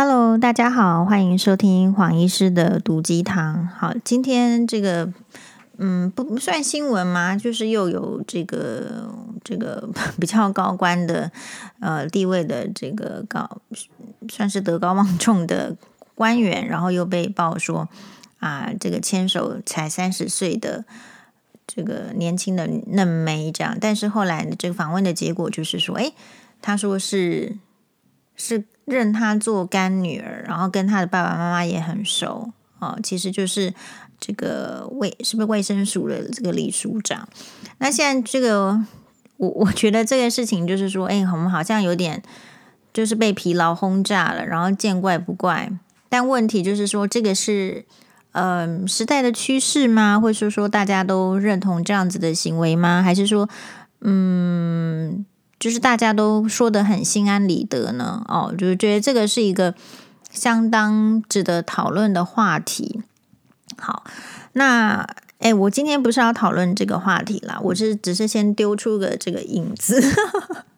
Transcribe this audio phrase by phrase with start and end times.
[0.00, 3.66] Hello，大家好，欢迎收听黄医师的毒鸡汤。
[3.66, 5.12] 好，今天这个，
[5.76, 9.88] 嗯，不不算新闻嘛，就是又有这个这个
[10.20, 11.32] 比较高官的
[11.80, 13.60] 呃地位的这个高，
[14.28, 15.76] 算是德高望重的
[16.14, 17.88] 官员，然后又被爆说
[18.38, 20.84] 啊，这个牵手才三十岁的
[21.66, 26.14] 这个年轻的嫩妹这样，但是后来这个访问的结果就是说，诶，
[26.62, 27.56] 他说是
[28.36, 28.64] 是。
[28.88, 32.98] 认她做干女儿，然后跟她的爸爸妈妈也很熟哦。
[33.02, 33.72] 其实就是
[34.18, 37.28] 这个卫是不是卫生署的这个李署长？
[37.78, 38.80] 那现在这个
[39.36, 42.22] 我我觉得这个事情就是说，哎，我们好像有点
[42.92, 45.70] 就是被疲劳轰炸了，然后见怪不怪。
[46.08, 47.84] 但问题就是说，这个是
[48.32, 50.18] 嗯、时代的趋势吗？
[50.18, 53.02] 或者说说大家都认同这样子的行为吗？
[53.02, 53.48] 还是说
[54.00, 55.26] 嗯？
[55.58, 59.74] 就是大家都说得很心安理得呢，哦，就是觉得这个是一个
[60.30, 63.02] 相当值得讨论的话题。
[63.76, 64.04] 好，
[64.52, 65.04] 那
[65.38, 70.00] 诶，我今天不是要讨论这个话题啦，我是只是先丢出个这个影子。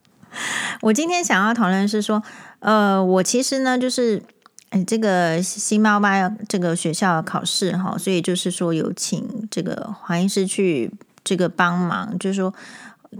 [0.80, 2.22] 我今天想要讨论是说，
[2.60, 4.22] 呃，我其实呢，就是
[4.70, 10.90] 诶，这个新猫爸这个学校考试哈，所以就是说有请这个黄医师去
[11.22, 12.54] 这个帮忙，就是说。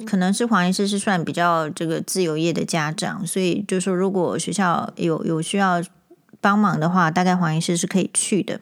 [0.07, 5.83] 可能是黄医师是算比较这个自由业的家长，所以就说，如果学校有有需要
[6.41, 8.61] 帮忙的话，大概黄医师是可以去的。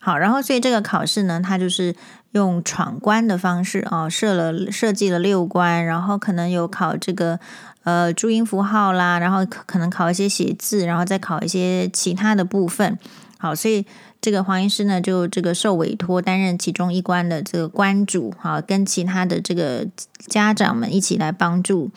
[0.00, 1.94] 好，然后所以这个考试呢，它就是
[2.32, 7.38] 用闯关的方式啊，设了设计了六关，然后可能有考这个
[7.84, 12.98] 呃注音符号啦，然后可能考一些写字，然后再考一些其他的部分。
[13.38, 13.86] 好，所以。
[14.24, 21.90] 这个黄医师呢，就这个受委托担任其中一关的这个关主，哈，跟其他的这个家长们一起来帮助，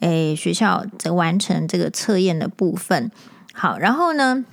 [0.00, 3.10] 诶，学校在完成这个测验的部分。
[3.54, 4.44] 好，然后呢，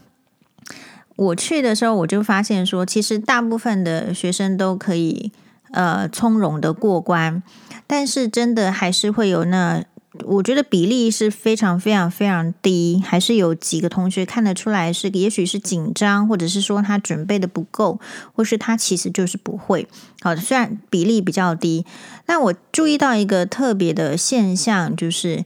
[1.17, 5.33] 我去的时候我就发现说，其实大部分的学生都可以
[5.71, 7.43] 呃从容的过关，
[7.85, 9.83] 但是真的还是会有那。
[10.25, 17.99] 我觉得比例是非常非常非常低，还是有几个同学看得出来是，也许是紧张，或者是说他准备的不够，
[18.33, 19.87] 或是他其实就是不会。
[20.21, 21.85] 好，虽然比例比较低，
[22.25, 25.43] 但我注意到一个特别的现象，就是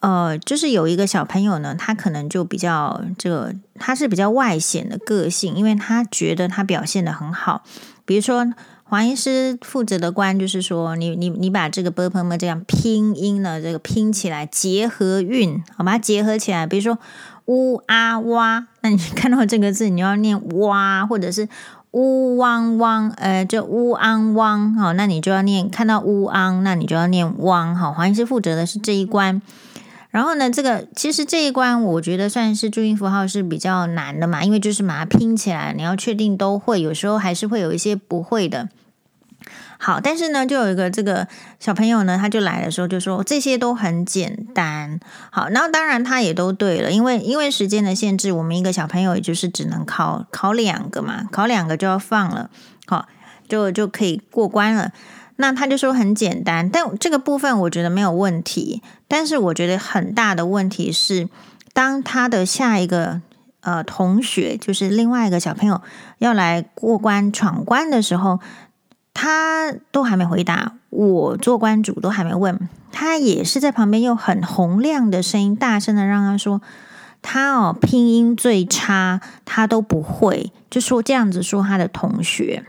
[0.00, 7.62] 呃，就是有一个小朋友呢，他可能就比较这个，他是比较外显的个性，因为他觉得他表现的很好，
[8.04, 8.52] 比如说。
[8.94, 16.96] 黄医师负责的关就是说你你你把这个波旁们这样拼音呢，这个拼起来，结合韵，好，把它结合起来，比如说
[17.46, 21.48] 乌啊哇，那你看到这个字你要念哇，或者是
[21.90, 27.74] 乌汪汪，呃，这乌昂汪，好，那你就要念，看到乌昂，那你就要念汪。
[27.74, 29.42] 黄医师负责的是这一关，
[30.10, 38.68] 然后呢，这个其实这一关我觉得算是注音符号是比较难的嘛，因为就是把它拼起来，你要确定都会，有时候还是会有一些不会的。
[39.78, 41.26] 好，但是呢，就有一个这个
[41.58, 44.98] 小朋友呢，他就来的时候就说这些都很简单。
[45.30, 52.50] 好，然后当然他也都对了，因为因为时间的限制，我们一个小朋友也就是只能考考两个嘛，考两个就要放了，
[52.86, 53.06] 好，
[53.48, 54.92] 就就可以过关了。
[55.36, 58.80] 那他就说很简单，但这个部分我觉得没有问题。
[59.08, 61.28] 但是我觉得很大的问题是，
[61.72, 63.20] 当他的下一个
[63.62, 65.82] 呃同学，就是另外一个小朋友
[66.18, 68.38] 要来过关闯关的时候，
[69.14, 76.60] 他都还没回答，我做关主都还没问，他也是在旁边用很洪亮的声音，大声的让他说，
[77.22, 82.64] 他哦拼音最差，他都不会，就说这样子说他的同学。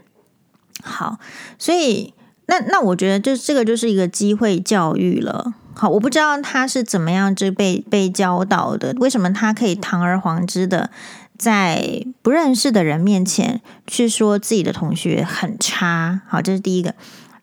[0.82, 1.20] 好，
[1.60, 2.14] 所以。
[2.48, 5.56] 那那我觉得，就这个就是一个机会教育了。
[5.74, 10.92] 好，我不知道他是怎么样就被被教导的，为什么他可以堂而皇之的
[11.38, 16.22] 在不认识的人面前去说自己的同学很差？
[16.28, 16.96] 好，这是第一个。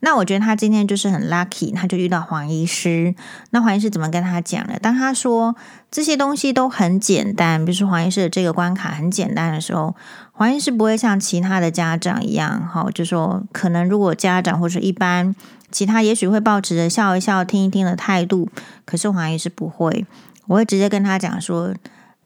[0.04, 3.14] 那我觉得他今天就是很 lucky，他就遇到黄医师。
[3.50, 4.76] 那黄医师怎么跟他讲的？
[4.80, 5.54] 当他说
[5.92, 9.94] 这些东西都很简单，比如说黄医师的这个关卡很简单的时候，
[10.32, 15.32] 黄医师不会像其他的家长一样，哈，就说可能如果家长或者一般
[15.70, 18.48] 其他，也许会抱持着笑一笑、听一听的态度。
[18.84, 20.04] 可是黄医师不会，
[20.48, 21.72] 我会直接跟他讲说，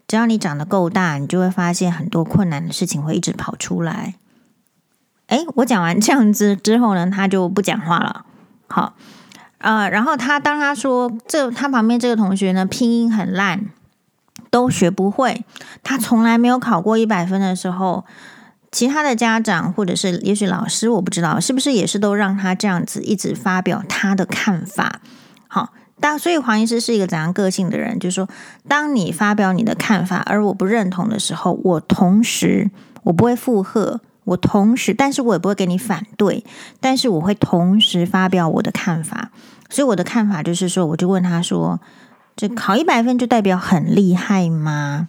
[0.06, 4.14] 只要你长得够大，你就会发现很多困难的事情会一直跑出来。
[5.26, 8.25] 哎，我讲完这样子之后呢，他就不讲话了。
[8.69, 8.94] 好，
[9.58, 13.67] 呃，然后他当他说这他旁边这个同学呢，拼音很烂，
[14.50, 15.44] 都学不会，
[15.82, 18.05] 他从来没有考过一百分的时候，
[18.70, 25.00] 其他的家长或者是也许老师，我不知道是不是也是都让他这样子一直发表他的看法。
[25.49, 27.98] 好，当所以黄医师是一个怎样个性的人？
[27.98, 28.28] 就是说，
[28.69, 32.70] 当你发表你的看法，而我不认同的时候，我同时
[33.04, 36.44] 我不会附和，我同时，但是我也不会给你反对，
[36.81, 39.31] 但是我会同时发表我的看法。
[39.70, 41.81] 所以我的看法就是说，我就问他说
[42.37, 45.08] ：“这考一百分就代表很厉害吗？”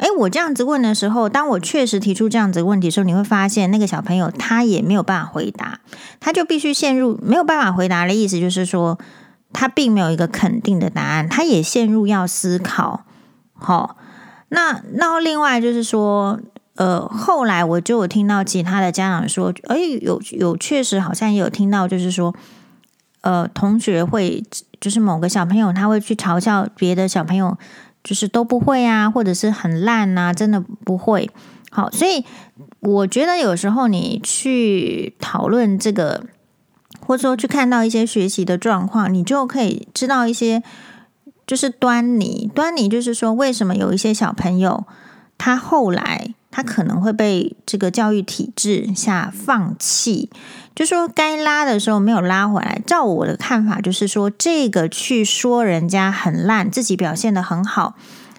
[0.00, 5.80] 哦，诶，我这样子问的时候，当我确实提出这样子问题的时候，你会发现那个小朋友他也没有办法回答，
[6.18, 8.98] 他就必须陷入没有办法回答的意思，就是说
[9.52, 13.04] 他并没有一个肯定的答案，他也陷入要思考。
[13.52, 13.96] 好、
[14.48, 16.40] 那那另外就是说，
[16.76, 22.34] 呃，后来我就有听到其他的家长说，哎，有有确实好像也有听到，就是说，
[23.20, 24.42] 呃，同学会
[24.80, 27.58] 就是某个小朋友他会去嘲笑别的小朋友。
[28.02, 31.30] 就是都不会啊，或者是很烂啊，真的不会。
[31.70, 32.24] 好，所以
[32.80, 36.24] 我觉得有时候你去讨论这个，
[37.06, 40.62] 或者说去看到一些学习的状况，你就可以知道一些
[41.46, 42.50] 就是端倪。
[42.54, 44.84] 端倪就是说，为什么有一些小朋友
[45.38, 50.30] 他后来他可能会被这个教育体制下放弃。
[50.74, 57.94] 就说该拉的时候没有拉回来，照我的看法，就是说这个去说人家很烂，自己表现的很好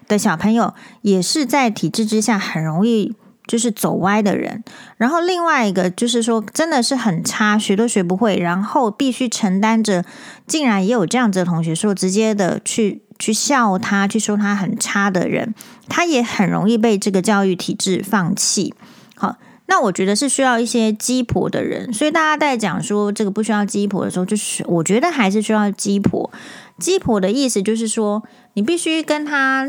[0.08, 3.14] 的小朋友，也是在体制之下很容易
[3.46, 4.62] 就是走歪的人。
[4.96, 10.04] 然后另外一个就是说，真的是很差，学都学不会，然后必须承担着，
[10.46, 15.54] 竟然也有这样子的同学说，直接的去去笑他，去说他很差的人，
[15.88, 18.74] 他也很容易被这个教育体制放弃。
[19.14, 19.36] 好。
[19.66, 26.30] 那我觉得是需要一些鸡婆的人，所以大家在讲说这个不需要鸡婆的时候，就是我觉得还是需要鸡婆。
[26.78, 28.22] 鸡婆的意思就是说，
[28.52, 29.66] 你必须跟他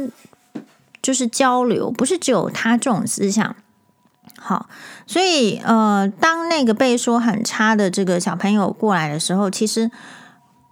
[1.02, 3.56] 就是交流，不是只有他这种思想。
[4.46, 4.68] 好，
[5.08, 9.90] 所以呃，当那个被说很差的这个小朋友过来的时候，其实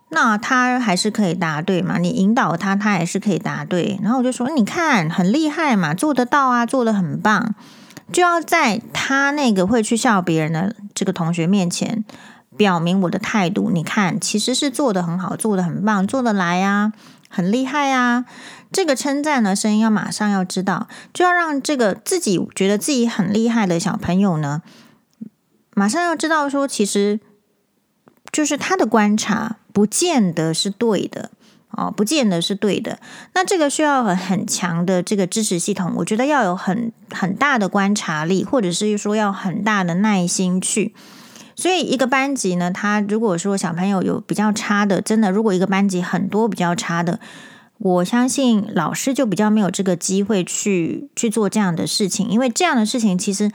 [0.09, 3.97] 那他还是可以答对嘛，你引导他，他还是可以答对。
[4.03, 7.55] 然后我就说，你看很厉害嘛，做得到啊，做得很棒。
[8.11, 12.03] 就要在他那个会去笑别人的这个同学面前，
[12.57, 13.71] 表明我的态度。
[13.71, 16.91] 你看，其实是做得很好，做得很棒，做得来呀，
[17.31, 18.25] 很厉害呀。
[18.71, 24.61] 这个称赞呢，声音要马上要知道，就要让这个自己觉得自己很厉害的小朋友呢，
[25.73, 27.19] 马上要知道说，其实
[28.31, 31.31] 就是他的观察不见得是对的。
[31.73, 32.99] 哦，不见得是对的。
[33.33, 40.93] 那这个需要很很强的这个支持系统，我觉得要有很很大的观察力，或者是说要很大的耐心去。
[41.55, 47.19] 所以一个班级呢，他如果说小朋友有比较差的，真的，如果一个班级很多比较差的，
[47.77, 53.51] 我相信老师就比较没有这个机会去去做这样的事情，因为这样的事情其实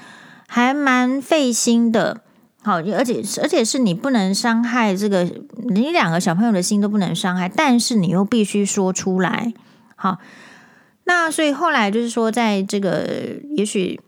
[0.46, 2.22] 还蛮费心的。
[2.62, 5.22] 好，而且而且是你不能伤害这个，
[5.68, 9.54] 你两个小朋友的心都不能伤害，但是你又必须说出来。
[9.94, 10.18] 好，
[11.04, 13.08] 那所以后来就是说，在这个
[13.56, 14.00] 也许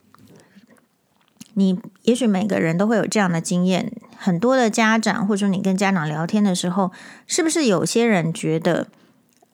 [1.58, 6.92] 你也许每个人都会有这样的经验，很多的家长或者说你跟家长聊天的时候，
[7.26, 8.86] 是不是有些人觉得，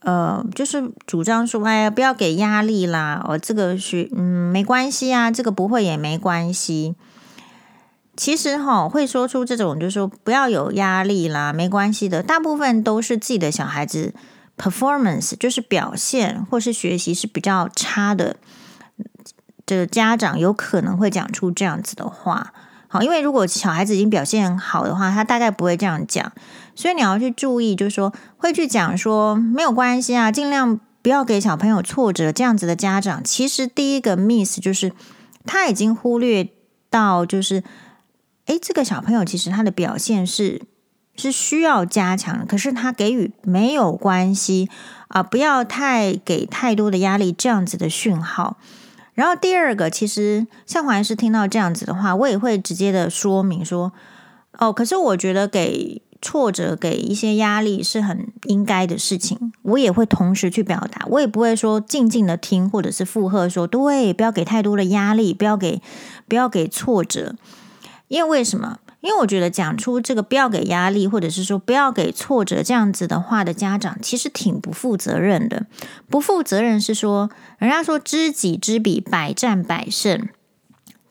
[0.01, 6.95] 呃，就是主张说，哎呀，不要给压力啦，哦，这个学嗯没关系啊，这个不会也没关系。
[8.15, 14.13] 其实哈，会说出这种就是说不要有压力啦，没关系的，大部分都是自己的小孩子
[14.59, 18.37] performance 就是表现或是学习是比较差的，
[19.67, 22.53] 的家长有可能会讲出这样子的话。
[22.89, 26.33] 好，因为如果小孩子已经表现好的话，他大概不会这样讲，
[26.75, 32.31] 所以你要去注意，就是说会去讲说没有关系啊，尽量不要给小朋友挫折。
[32.31, 34.93] 这样子的家长，其实第一个 miss 就是
[35.45, 36.51] 他已经忽略
[36.89, 37.63] 到就是。
[38.47, 40.61] 诶，这个小朋友其实他的表现是
[41.17, 44.69] 是需要加强的，可是他给予没有关系
[45.09, 48.59] 啊，不要太给太多的压力，这样子的讯号。
[49.15, 53.93] 然后第二个，其实像黄医师听到这样子的话，我也会直接的说明说，
[54.59, 65.81] 哦，可是我觉得给挫折、给一些压力是很应该的事情，我也会同时去表达，我也不会说静静的听或者是附和说，对，不要给太多的压力，不要给
[66.27, 67.37] 不要给挫折。
[68.09, 68.79] 因为为什么？
[69.05, 75.67] 因为我觉得讲出这个不要给压力，或者是说不要给挫折这样子的话的家长，其实挺不负责任的。
[76.09, 80.27] 不负责任是说，人家说知己知彼，百战百胜。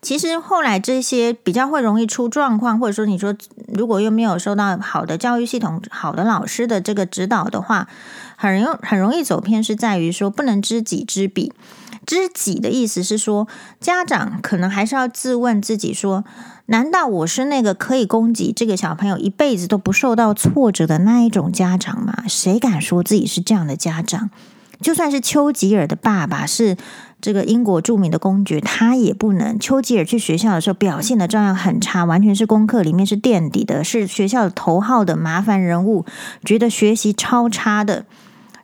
[0.01, 3.35] 其实后来这些比较会容易出状况，或者说你说
[3.67, 7.87] 如果又没有受到好的教育系统、好的老师的这个指导的话，
[8.35, 11.53] 很容很容易走偏，是在于说不能知己知彼。
[12.05, 13.47] 知己的意思是说，
[13.79, 16.23] 家长可能还是要自问自己说：
[16.67, 22.23] 难道我是那个可以供给这个小朋友一辈子都不受到挫折的那一种家长吗？
[22.27, 24.29] 谁敢说自己是这样的家长？
[24.81, 26.75] 就算是丘吉尔的爸爸是
[27.21, 29.57] 这个英国著名的公爵，他也不能。
[29.57, 36.05] 丘吉尔去学校的时候表现的照样很差，完全是功课里面是垫底的，是学校头号的麻烦人物，
[36.43, 38.05] 觉得学习超差的。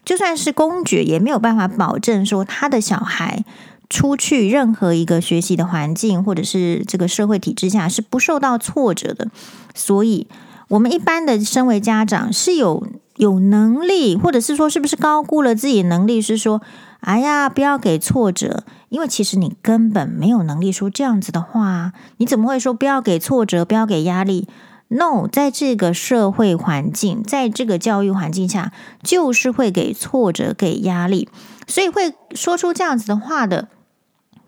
[0.10, 3.46] 就算是公爵，也没有办法保证说他的小孩
[3.92, 9.28] 出去任何一个学习的环境，或者是这个社会体制下是不受到挫折的。
[9.76, 10.26] 所以，
[10.70, 12.88] 我们一般的身为家长是有
[13.18, 16.20] 有能力，或者是说是不是高估了自己能力？
[16.20, 16.60] 是说，
[17.02, 21.94] 哎呀，不要给挫折，因为其实你根本没有能力说这样子的话。
[22.18, 24.48] 你怎么会说不要给挫折，不要给压力
[24.90, 31.30] ？No，在这个社会环境，在这个教育环境下，就是会给挫折、给压力，
[31.68, 33.70] 所以会说出这样子的话的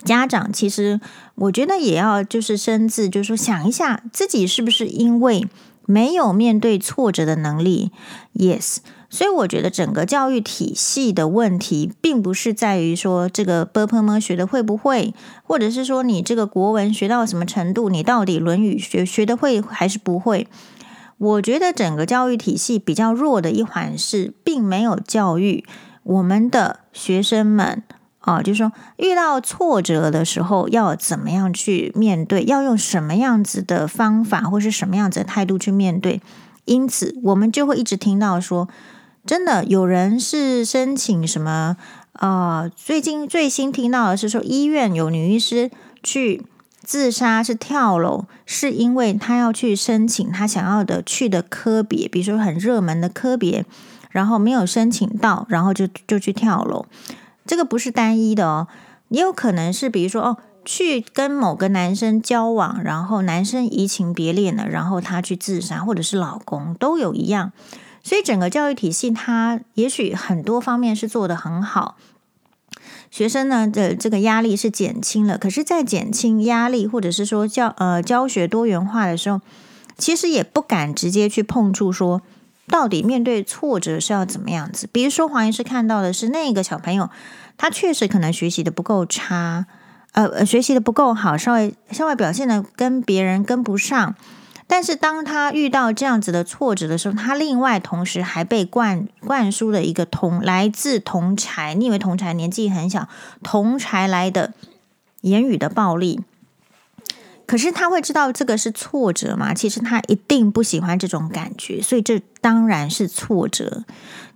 [0.03, 1.00] 家长，其实
[1.36, 5.48] 我觉得也要就是深自，就是说想一下自己是不是因为
[5.86, 7.91] 没有面对挫折的能力。
[8.33, 8.77] Yes。
[9.11, 15.13] 所以我觉得整个教育体系的问题并不是在于说这个 bpm 学的会不会
[15.43, 20.47] 或者是说你这个国文学到什么程度你到底论语学学的会还是不会。
[21.17, 25.65] 我觉得整个教育体系比较弱的一环是并没有教育
[26.03, 27.83] 我们的学生们
[28.19, 36.21] 啊就是说遇到挫折的时候要怎么样去面对要用什么样子的方法或是什么样子的态度去面对。
[36.65, 38.67] 因此我们就会一直听到说
[39.25, 41.77] 真的有人是申请什么？
[42.13, 45.71] 呃，最近最新听到的是说，医院有女医师
[46.03, 46.45] 去
[46.83, 53.65] 自杀，是跳楼，是因为她要去申请她想要的去的科别，比如说很热门的科别，
[54.09, 56.85] 然后没有申请到，然后就就去跳楼。
[57.45, 58.67] 这个不是单一的哦，
[59.09, 67.51] 也有可能是比如说哦，去跟某个男生交往，然后男生移情别恋了，然后他去自杀，或者是老公都有一样。
[68.03, 71.98] 所以整个教育体系，它也许很多方面是做得很好，
[73.10, 75.38] 学生呢的这个压力是减轻了。
[75.38, 79.41] 可是，在减轻压力或者是说教呃教学多元化的时候，
[79.98, 82.22] 其实也不敢直接去碰触说，
[82.67, 84.88] 到底面对挫折是要怎么样子。
[84.91, 87.10] 比如说，黄医师看到的是那个小朋友，
[87.58, 89.67] 他确实可能学习的不够差，
[90.13, 94.15] 呃，学习的不够好，稍微稍微表现的跟别人跟不上。
[94.71, 103.09] 但是当他遇到这样子的挫折的时候，他另外同时还被灌灌输了一个同来自同才，你以为同才年纪很小，
[103.43, 104.53] 同才来的
[105.19, 106.21] 言语的暴力，
[107.45, 109.53] 可是他会知道这个是挫折吗？
[109.53, 113.83] 其实他一定不喜欢这种感觉，所以这当然是挫折。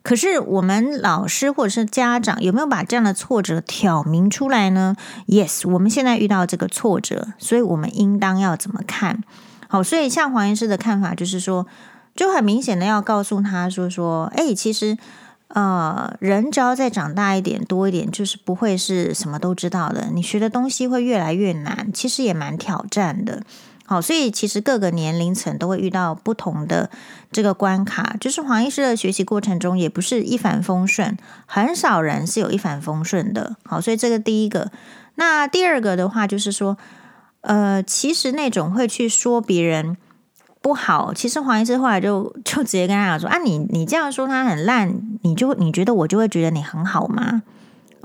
[0.03, 9.23] 可是我们老师或者是家长有没有把这样的挫折挑明出来呢？Yes，我们现在遇到这个挫折，所以我们应当要怎么看？
[9.75, 11.67] 好，所以像黄医师的看法就是说，
[12.15, 14.97] 就很明显的要告诉他说说，哎，其实，
[15.49, 20.07] 呃，人只要再长大一点、多一点，就是不会是什么都知道的。
[20.13, 23.43] 你学的东西会越来越难，其实也蛮挑战的。
[23.85, 26.89] 好，所以其实各个年龄层都会遇到不同的
[27.33, 28.15] 这个关卡。
[28.17, 33.57] 就是黄医师的学习过程中，也不是一帆风顺，很少人是有一帆风顺的。
[33.65, 34.71] 好，所以这个第一个。
[35.15, 36.77] 那第二个的话，就是说。
[37.45, 39.95] 呃，其实那种会去说别人
[40.61, 47.43] 不好，其实黄医师后来就就直接跟他讲说：“啊，你你这样说他很烂，你就你觉得我就会觉得你很好吗？”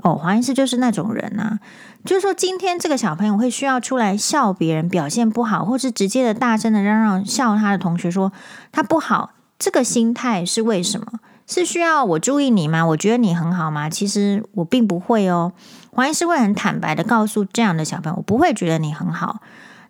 [0.03, 1.59] 哦，黄医师就是那种人啊，
[2.05, 8.31] 就是说今天这个小朋友会需要出来笑别人表现不好，或是直接的大声的嚷嚷笑他的同学说
[8.71, 11.19] 他不好，这个心态是为什么？
[11.47, 12.85] 是需要我注意你吗？
[12.85, 13.89] 我觉得你很好吗？
[13.89, 15.51] 其实我并不会哦。
[15.91, 19.41] 黄医师会很坦白的告诉这样的小朋友，我不会觉得你很好。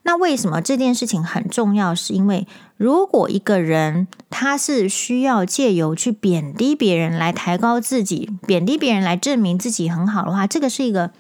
[0.04, 1.94] 那为什么这件事情很重要？
[1.94, 11.12] 是因为如果一个人他是需要借由去贬低别人来抬高自己，贬低别人来证明自己很好的话，这个是一个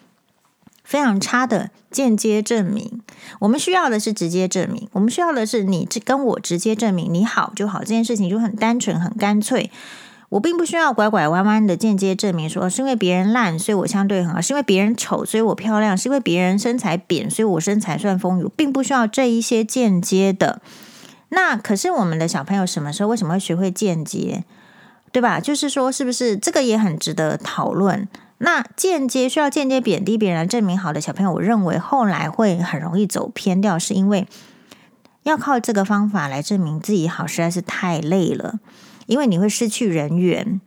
[0.83, 3.03] 非常差的间接证明。
[3.41, 9.69] 我们需要的是直接证明，我们需要的是你跟我直接证明你好就好，这件事情就很单纯很干脆。
[10.31, 18.49] 我并不需要拐拐弯弯的间接证明说，是因为别人烂，所以我相对很好；是因为别人丑，所以我漂亮；是因为别人身材扁，所以我身材算丰腴。
[18.55, 20.61] 并不需要这一些间接的。
[21.29, 24.45] 那可是我们的小朋友什么时候为什么会学会间接？
[25.11, 25.41] 对吧？
[25.41, 28.07] 就是说，是不是这个也很值得讨论？
[28.37, 34.25] 那间接需要间接贬低别人来证明好的小朋友，我认为后来会很容易走偏掉，是因为
[35.23, 38.59] 要靠这个方法来证明自己好，实在是太累了。
[39.11, 40.61] 因为你会失去人缘，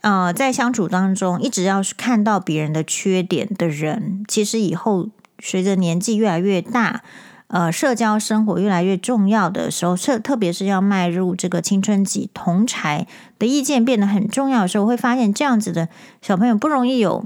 [0.00, 5.08] 呃，在相处当中，一直要是看到别人的缺点的人，其实以后
[5.38, 7.04] 随着年纪越来越大，
[7.46, 13.06] 呃，社交生活越来越重要的时候，特特别是要迈入这个青春期，同侪
[13.38, 15.88] 的意见变得很重要的时候，会发现这样子的
[16.20, 17.24] 小朋友不容易有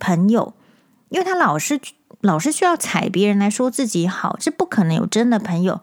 [0.00, 0.54] 朋友，
[1.10, 1.80] 因为他老是
[2.20, 5.80] 老是需要踩别人来说自己好，是不可能有真的朋友。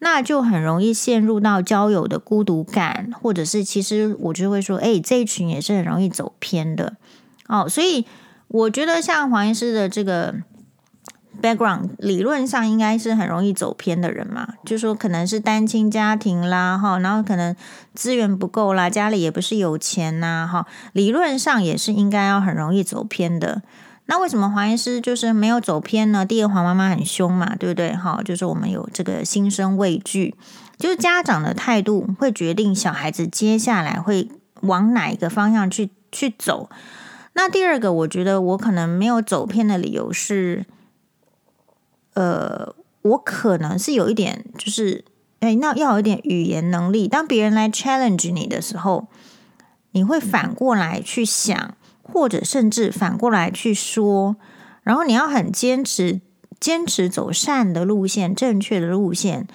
[0.00, 6.94] 那就很容易陷入到交友的孤独感，或者是其实我就会说，哎，这一群也是很容易走偏的
[7.48, 7.68] 哦。
[7.68, 8.06] 所以
[8.46, 10.36] 我觉得像黄医师的这个
[11.42, 17.54] background，理论上应该是很容易走偏的人嘛，就说可能是单亲家庭啦，哈，然后可能
[17.94, 23.62] 资源不够啦，家里也不是有钱呐，哈，理论上也是应该要很容易走偏的。
[24.10, 26.24] 那为什么黄医师就是没有走偏呢？
[26.24, 27.94] 第二，黄妈妈很凶嘛，对不对？
[27.94, 30.34] 哈，就是我们有这个心生畏惧，
[30.78, 34.30] 就是家长的态度会决定小孩子接下来会
[34.62, 36.70] 往哪一个方向去去走。
[37.34, 40.64] 那第二个，我觉得我可能没有走偏的理由是，
[42.14, 45.04] 呃，我可能是有一点，就是
[45.40, 47.06] 哎，那要有一点语言能力。
[47.06, 49.08] 当别人来 challenge 你的时候，
[49.90, 51.74] 你会反过来去想。
[52.12, 54.36] 或者甚至反过来去说，
[54.82, 56.20] 然后你要很坚持，
[56.58, 59.46] 坚持走善的路线，正确的路线。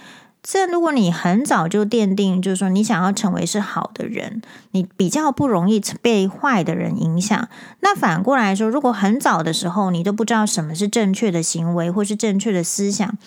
[0.45, 4.41] 这如果你很早就奠定，就是说你想要成为是好的人，
[4.71, 7.47] 你比较不容易被坏的人影响。
[7.79, 13.17] 那反过来说，如果很早的时候你都不知道什么是正确的行为，或是正确的思想，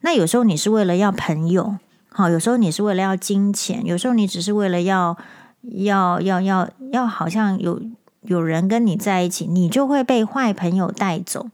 [0.00, 1.76] 那有时候你是为了要朋友，
[2.10, 5.16] 好，有时候你是为了要金钱，有时候你只是为了要
[5.62, 7.80] 要要要要，好像有。
[8.26, 11.48] 有人跟你在一起，你就会被坏朋友带走。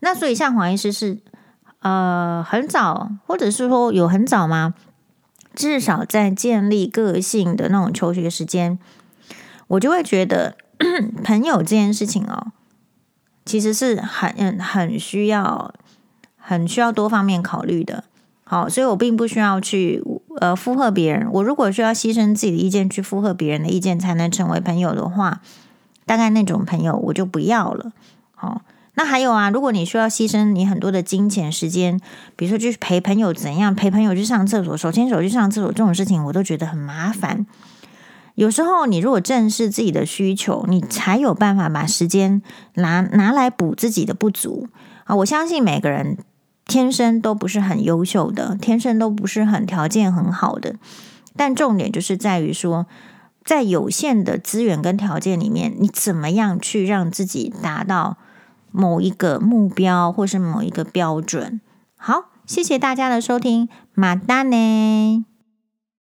[0.00, 1.18] 那所以，像黄医师是
[1.80, 4.74] 呃很早，或者是说有很早吗？
[5.54, 8.78] 至少在建立个性的那种求学时间，
[9.66, 10.56] 我就会觉得
[11.24, 12.52] 朋友这件事情哦，
[13.44, 15.74] 其实是很很需要、
[16.36, 18.04] 很需要多方面考虑的。
[18.44, 20.02] 好，所以我并不需要去
[20.40, 21.28] 呃附和别人。
[21.32, 25.40] 我如果需要牺牲自己的意见去附和别人的意见，才能成为朋友的话。
[26.08, 27.92] 大概那种朋友我就不要了。
[28.34, 28.62] 好，
[28.94, 32.00] 那还有啊，如果你需要牺牲你很多的金钱时间，
[32.34, 37.44] 比如说去陪朋友怎样，陪朋友去上厕所，手牵手去上厕所这种事情，我都觉得很麻烦。
[38.36, 42.40] 有时候你如果正视自己的需求，你才有办法把时间
[42.74, 44.68] 拿拿来补自己的不足
[45.04, 45.14] 啊！
[45.16, 46.16] 我相信每个人
[46.64, 50.76] 天生都不是很优秀的，天生都不是很条件很好的，
[51.36, 52.86] 但重点就是在于说。
[53.48, 58.18] 在有限的资源跟条件里面，你怎么样去让自己达到
[58.70, 61.58] 某一个目标，或是某一个标准？
[61.96, 65.24] 好，谢谢大家的收听，马达呢。